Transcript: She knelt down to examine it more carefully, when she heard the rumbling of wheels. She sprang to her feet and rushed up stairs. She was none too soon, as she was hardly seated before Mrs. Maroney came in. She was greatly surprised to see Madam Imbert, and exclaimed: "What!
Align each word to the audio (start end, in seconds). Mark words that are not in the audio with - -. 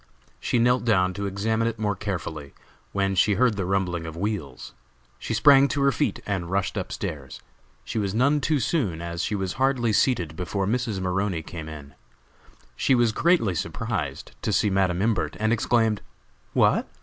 She 0.39 0.57
knelt 0.57 0.83
down 0.83 1.13
to 1.13 1.27
examine 1.27 1.67
it 1.67 1.77
more 1.77 1.95
carefully, 1.95 2.55
when 2.91 3.13
she 3.13 3.35
heard 3.35 3.55
the 3.55 3.67
rumbling 3.67 4.07
of 4.07 4.17
wheels. 4.17 4.73
She 5.19 5.35
sprang 5.35 5.67
to 5.67 5.81
her 5.83 5.91
feet 5.91 6.21
and 6.25 6.49
rushed 6.49 6.75
up 6.75 6.91
stairs. 6.91 7.39
She 7.83 7.99
was 7.99 8.15
none 8.15 8.41
too 8.41 8.59
soon, 8.59 8.99
as 8.99 9.21
she 9.21 9.35
was 9.35 9.53
hardly 9.61 9.93
seated 9.93 10.35
before 10.35 10.65
Mrs. 10.65 10.99
Maroney 10.99 11.43
came 11.43 11.69
in. 11.69 11.93
She 12.75 12.95
was 12.95 13.11
greatly 13.11 13.53
surprised 13.53 14.31
to 14.41 14.51
see 14.51 14.71
Madam 14.71 15.03
Imbert, 15.03 15.37
and 15.39 15.53
exclaimed: 15.53 16.01
"What! 16.53 16.89